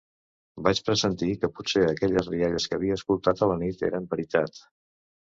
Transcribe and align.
Vaig 0.67 0.79
pressentir 0.85 1.27
que 1.41 1.49
potser 1.59 1.83
aquelles 1.89 2.29
rialles 2.31 2.65
que 2.71 2.77
havia 2.77 2.97
escoltat 3.01 3.43
a 3.47 3.49
la 3.53 3.59
nit 3.65 3.85
eren 3.91 4.09
veritat... 4.15 4.57